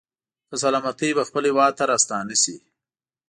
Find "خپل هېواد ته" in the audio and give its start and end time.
1.29-1.83